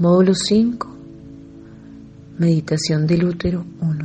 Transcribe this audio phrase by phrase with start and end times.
[0.00, 0.88] Módulo 5.
[2.38, 3.98] Meditación del útero 1.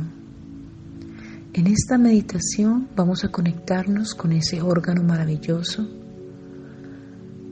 [1.54, 5.88] En esta meditación vamos a conectarnos con ese órgano maravilloso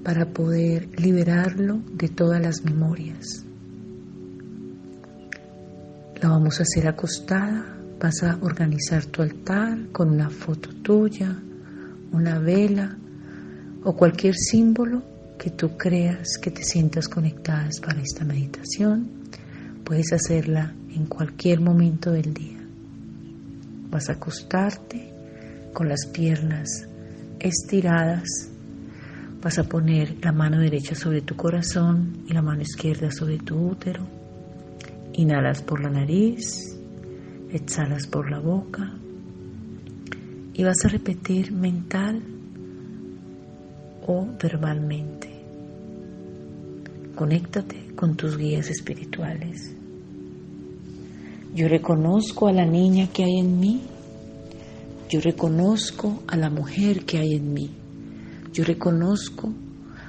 [0.05, 3.47] para poder liberarlo de todas las memorias.
[6.21, 7.65] La vamos a hacer acostada,
[7.99, 11.35] vas a organizar tu altar con una foto tuya,
[12.13, 12.95] una vela
[13.85, 15.14] o cualquier símbolo
[15.45, 19.11] que tú creas que te sientas conectadas para esta meditación.
[19.85, 22.67] Puedes hacerla en cualquier momento del día.
[23.91, 25.13] Vas a acostarte
[25.75, 26.89] con las piernas
[27.39, 28.49] estiradas.
[29.43, 33.69] Vas a poner la mano derecha sobre tu corazón y la mano izquierda sobre tu
[33.69, 34.09] útero.
[35.13, 36.75] Inhalas por la nariz,
[37.53, 38.95] exhalas por la boca
[40.55, 42.23] y vas a repetir mental
[44.07, 45.34] o verbalmente.
[47.15, 49.73] Conéctate con tus guías espirituales.
[51.55, 53.83] Yo reconozco a la niña que hay en mí.
[55.09, 57.71] Yo reconozco a la mujer que hay en mí.
[58.53, 59.53] Yo reconozco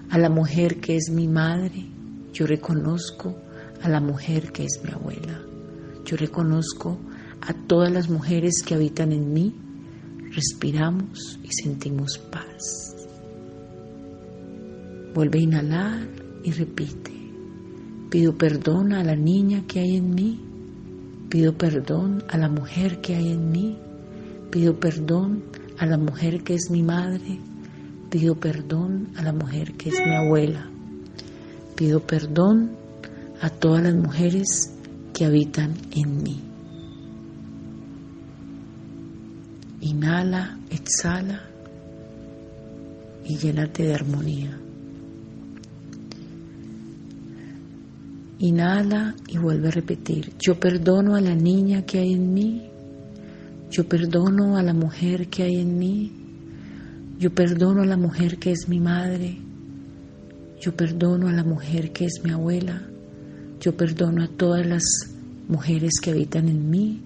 [0.10, 1.86] a la mujer que es mi madre.
[2.34, 3.36] Yo reconozco
[3.84, 5.40] a la mujer que es mi abuela.
[6.06, 6.98] Yo reconozco
[7.42, 9.54] a todas las mujeres que habitan en mí.
[10.32, 12.96] Respiramos y sentimos paz.
[15.14, 17.12] Vuelve a inhalar y repite.
[18.12, 20.40] Pido perdón a la niña que hay en mí.
[21.28, 23.78] Pido perdón a la mujer que hay en mí.
[24.52, 25.44] Pido perdón
[25.80, 27.40] a la mujer que es mi madre.
[28.12, 30.70] Pido perdón a la mujer que es mi abuela.
[31.76, 32.78] Pido perdón
[33.42, 34.72] a todas las mujeres
[35.14, 36.42] que habitan en mí.
[39.82, 41.42] Inhala, exhala
[43.26, 44.60] y llénate de armonía.
[48.40, 52.70] Inhala y vuelve a repetir, yo perdono a la niña que hay en mí,
[53.72, 56.12] yo perdono a la mujer que hay en mí,
[57.18, 59.38] yo perdono a la mujer que es mi madre,
[60.60, 62.82] yo perdono a la mujer que es mi abuela,
[63.60, 64.84] yo perdono a todas las
[65.48, 67.02] mujeres que habitan en mí.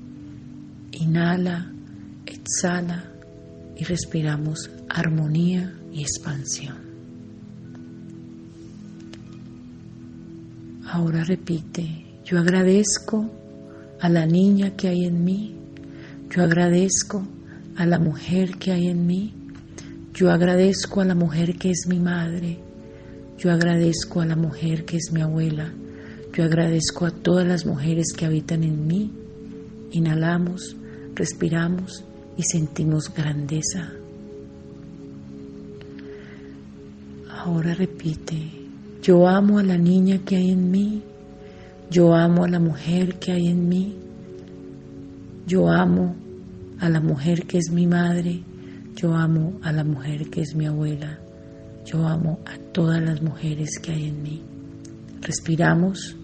[0.94, 1.72] Inhala,
[2.26, 3.06] exhala
[3.78, 6.89] y respiramos armonía y expansión.
[10.92, 11.86] Ahora repite,
[12.26, 13.30] yo agradezco
[14.00, 15.56] a la niña que hay en mí,
[16.32, 17.28] yo agradezco
[17.76, 19.32] a la mujer que hay en mí,
[20.16, 22.58] yo agradezco a la mujer que es mi madre,
[23.38, 25.72] yo agradezco a la mujer que es mi abuela,
[26.34, 29.12] yo agradezco a todas las mujeres que habitan en mí.
[29.92, 30.76] Inhalamos,
[31.14, 32.04] respiramos
[32.36, 33.92] y sentimos grandeza.
[37.30, 38.59] Ahora repite,
[39.02, 41.02] yo amo a la niña que hay en mí,
[41.90, 43.96] yo amo a la mujer que hay en mí,
[45.48, 46.16] yo amo
[46.80, 48.42] a la mujer que es mi madre,
[48.96, 51.18] yo amo a la mujer que es mi abuela,
[51.86, 54.42] yo amo a todas las mujeres que hay en mí.
[55.22, 56.16] Respiramos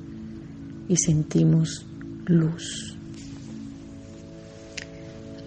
[0.90, 1.86] y sentimos
[2.26, 2.98] luz.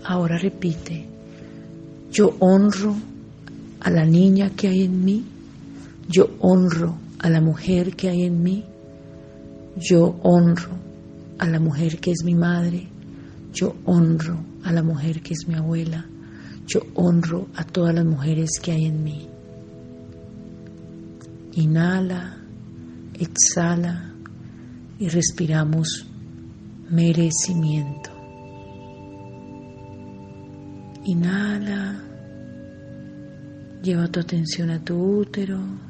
[0.04, 1.06] Ahora repite,
[2.10, 2.96] yo honro
[3.80, 5.24] a la niña que hay en mí,
[6.08, 8.64] yo honro a la mujer que hay en mí,
[9.76, 10.70] yo honro
[11.38, 12.88] a la mujer que es mi madre,
[13.52, 16.06] yo honro a la mujer que es mi abuela,
[16.66, 19.28] yo honro a todas las mujeres que hay en mí.
[21.54, 22.36] Inhala,
[23.14, 24.12] exhala
[24.98, 26.06] y respiramos
[26.90, 28.10] merecimiento.
[31.04, 32.00] Inhala,
[33.82, 35.87] lleva tu atención a tu útero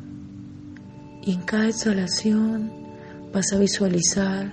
[1.22, 2.70] y en cada exhalación
[3.32, 4.52] vas a visualizar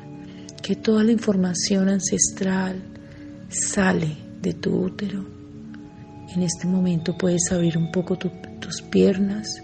[0.61, 2.81] que toda la información ancestral
[3.49, 5.25] sale de tu útero.
[6.35, 9.61] En este momento puedes abrir un poco tus piernas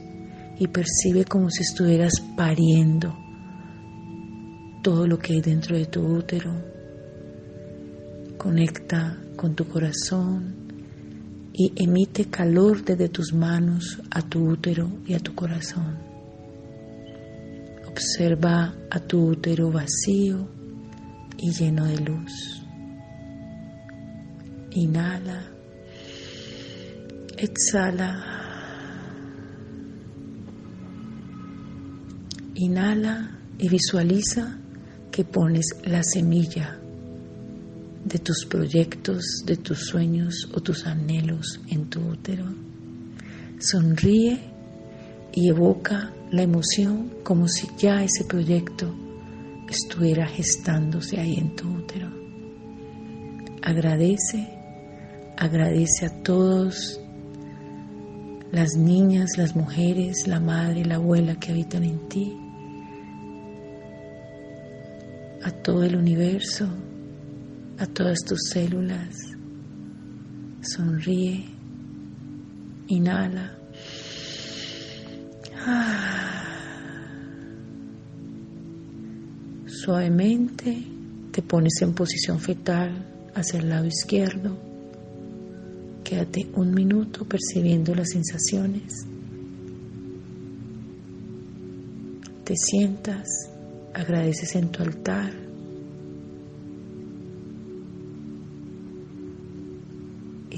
[0.60, 3.18] y percibe como si estuvieras pariendo
[4.84, 6.54] todo lo que hay dentro de tu útero.
[8.38, 10.56] Conecta con tu corazón
[11.54, 16.11] y emite calor desde tus manos a tu útero y a tu corazón.
[17.92, 20.48] Observa a tu útero vacío
[21.38, 22.64] y lleno de luz.
[24.72, 25.44] Inhala.
[27.38, 28.24] Exhala.
[32.56, 34.58] Inhala y visualiza
[35.12, 36.80] que pones la semilla
[38.06, 42.46] de tus proyectos, de tus sueños o tus anhelos en tu útero.
[43.60, 44.51] Sonríe
[45.34, 48.94] y evoca la emoción como si ya ese proyecto
[49.70, 52.10] estuviera gestándose ahí en tu útero.
[53.62, 54.48] Agradece,
[55.38, 57.00] agradece a todos
[58.52, 62.38] las niñas, las mujeres, la madre, la abuela que habitan en ti,
[65.44, 66.68] a todo el universo,
[67.78, 69.16] a todas tus células.
[70.62, 71.46] Sonríe,
[72.88, 73.61] inhala.
[79.68, 80.84] Suavemente
[81.32, 83.06] te pones en posición fetal
[83.36, 84.58] hacia el lado izquierdo.
[86.04, 89.06] Quédate un minuto percibiendo las sensaciones.
[92.44, 93.28] Te sientas,
[93.94, 95.32] agradeces en tu altar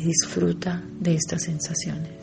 [0.03, 2.22] disfruta de estas sensaciones.